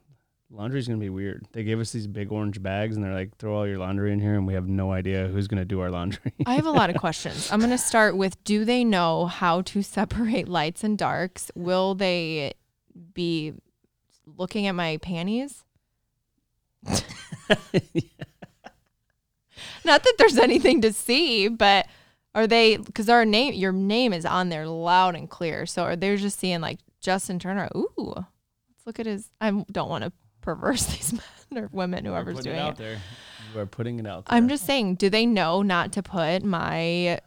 [0.52, 1.48] Laundry's gonna be weird.
[1.54, 4.20] They gave us these big orange bags, and they're like, "Throw all your laundry in
[4.20, 6.34] here," and we have no idea who's gonna do our laundry.
[6.46, 7.52] I have a lot of questions.
[7.52, 11.52] I'm going to start with Do they know how to separate lights and darks?
[11.56, 12.54] Will they
[13.14, 13.54] be
[14.26, 15.64] looking at my panties?
[19.84, 21.88] Not that there's anything to see, but
[22.34, 25.66] are they because our name your name is on there loud and clear.
[25.66, 27.70] So are they just seeing like Justin Turner?
[27.76, 32.40] Ooh, let's look at his I don't want to perverse these men or women, whoever's
[32.40, 32.62] doing it it.
[32.62, 32.98] out there.
[33.54, 34.36] You are putting it out there.
[34.36, 37.20] I'm just saying, do they know not to put my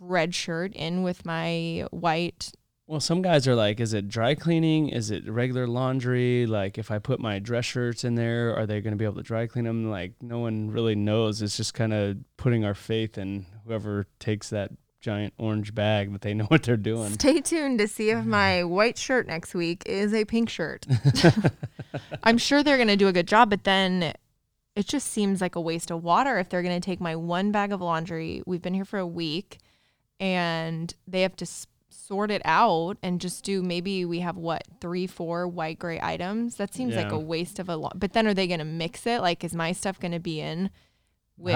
[0.00, 2.52] red shirt in with my white?
[2.86, 4.88] Well, some guys are like, is it dry cleaning?
[4.88, 6.46] Is it regular laundry?
[6.46, 9.16] Like, if I put my dress shirts in there, are they going to be able
[9.16, 9.90] to dry clean them?
[9.90, 11.42] Like, no one really knows.
[11.42, 16.22] It's just kind of putting our faith in whoever takes that giant orange bag that
[16.22, 17.12] they know what they're doing.
[17.12, 20.86] Stay tuned to see if my white shirt next week is a pink shirt.
[22.22, 24.12] I'm sure they're going to do a good job, but then
[24.74, 27.52] it just seems like a waste of water if they're going to take my one
[27.52, 28.42] bag of laundry.
[28.46, 29.58] We've been here for a week
[30.20, 34.62] and they have to s- sort it out and just do maybe we have what
[34.80, 38.26] three four white gray items that seems like a waste of a lot but then
[38.26, 40.70] are they going to mix it like is my stuff going to be in How-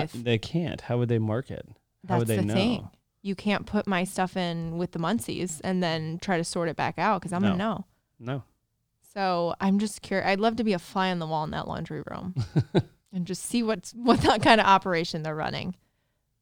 [0.02, 0.80] with they can't.
[0.82, 1.66] How would they mark it?
[2.08, 2.54] How that's would they the know?
[2.54, 2.88] thing
[3.22, 6.76] you can't put my stuff in with the Muncys and then try to sort it
[6.76, 7.54] back out because i'm No.
[7.56, 7.86] know
[8.18, 8.42] No.
[9.14, 11.68] so i'm just curious i'd love to be a fly on the wall in that
[11.68, 12.34] laundry room
[13.12, 15.74] and just see what's what that kind of operation they're running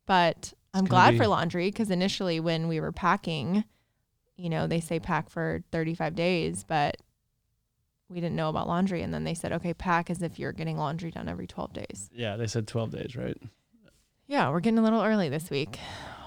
[0.07, 3.65] but i'm glad be- for laundry because initially when we were packing
[4.37, 6.97] you know they say pack for 35 days but
[8.09, 10.77] we didn't know about laundry and then they said okay pack as if you're getting
[10.79, 13.37] laundry done every 12 days Yeah, they said 12 days, right?
[14.27, 15.79] yeah we're getting a little early this week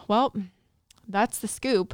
[0.07, 0.33] well
[1.07, 1.93] that's the scoop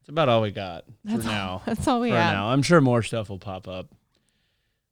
[0.00, 1.62] It's about all we got that's for all, now.
[1.66, 2.46] that's all we for have now.
[2.48, 3.88] I'm sure more stuff will pop up.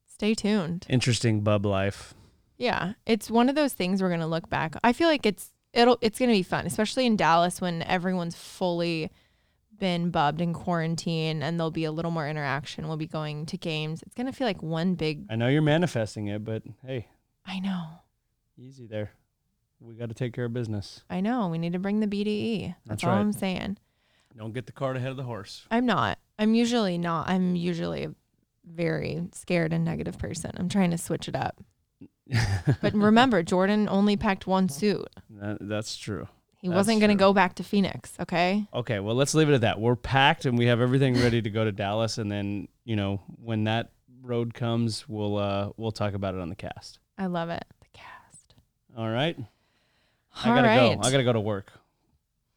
[0.07, 2.15] stay tuned Interesting bub life.
[2.59, 4.77] Yeah, it's one of those things we're gonna look back.
[4.85, 9.11] I feel like it's it'll it's gonna be fun, especially in Dallas when everyone's fully
[9.79, 12.87] been bubbed in quarantine and there'll be a little more interaction.
[12.87, 14.03] We'll be going to games.
[14.05, 15.25] It's gonna feel like one big.
[15.29, 17.09] I know you're manifesting it, but hey,
[17.45, 17.85] I know,
[18.57, 19.11] easy there.
[19.85, 21.03] We got to take care of business.
[21.11, 21.49] I know.
[21.49, 22.69] We need to bring the BDE.
[22.69, 23.19] That's, That's all right.
[23.19, 23.79] I'm saying.
[24.37, 25.67] Don't get the cart ahead of the horse.
[25.71, 26.19] I'm not.
[26.39, 27.29] I'm usually not.
[27.29, 28.15] I'm usually a
[28.65, 30.53] very scared and negative person.
[30.57, 31.63] I'm trying to switch it up.
[32.81, 35.07] But remember, Jordan only packed one suit.
[35.29, 36.29] That, that's true.
[36.63, 38.15] He That's wasn't gonna go back to Phoenix.
[38.21, 38.67] Okay.
[38.73, 39.81] Okay, well, let's leave it at that.
[39.81, 43.21] We're packed and we have everything ready to go to Dallas, and then you know
[43.43, 43.91] when that
[44.23, 47.01] road comes, we'll uh we'll talk about it on the cast.
[47.19, 47.65] I love it.
[47.81, 48.55] The cast.
[48.97, 49.37] All right.
[50.45, 51.01] All I gotta right.
[51.01, 51.07] go.
[51.07, 51.73] I gotta go to work.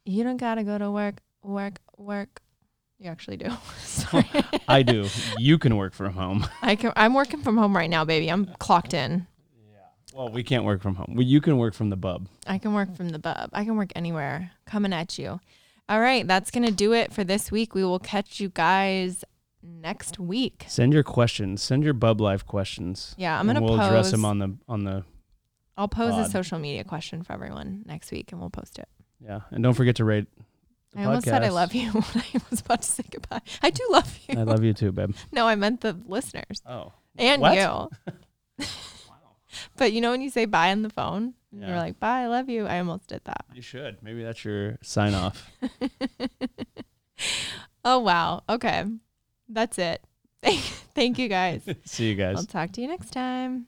[0.05, 2.41] You don't gotta go to work, work, work.
[2.99, 3.49] You actually do.
[3.83, 4.25] Sorry.
[4.67, 5.07] I do.
[5.37, 6.47] You can work from home.
[6.61, 6.93] I can.
[6.95, 8.29] I'm working from home right now, baby.
[8.29, 9.27] I'm clocked in.
[9.69, 9.77] Yeah.
[10.13, 11.13] Well, we can't work from home.
[11.15, 12.27] Well, you can work from the bub.
[12.47, 13.49] I can work from the bub.
[13.51, 14.51] I can work anywhere.
[14.65, 15.39] Coming at you.
[15.87, 17.75] All right, that's gonna do it for this week.
[17.75, 19.23] We will catch you guys
[19.61, 20.65] next week.
[20.67, 21.61] Send your questions.
[21.61, 23.13] Send your bub life questions.
[23.17, 23.87] Yeah, I'm gonna we'll pose.
[23.87, 25.03] address them on the on the
[25.77, 28.87] I'll pose a social media question for everyone next week, and we'll post it.
[29.19, 29.41] yeah.
[29.51, 30.27] And don't forget to rate
[30.93, 32.03] the I almost said I love you when
[32.33, 33.41] I was about to say goodbye.
[33.61, 34.39] I do love you.
[34.39, 35.13] I love you too, babe.
[35.33, 37.55] no, I meant the listeners Oh, and What?
[37.57, 37.89] you.
[39.77, 41.67] but you know when you say bye on the phone, Yeah.
[41.67, 42.65] you're like bye, I love you.
[42.65, 43.45] I almost did that.
[43.53, 44.01] you should.
[44.01, 45.51] Maybe that's your sign off.
[47.83, 48.43] Oh wow.
[48.49, 48.85] Okay,
[49.49, 50.01] that's it.
[50.95, 51.61] Thank you guys.
[51.85, 52.37] See you guys.
[52.37, 53.67] I'll talk to you next time.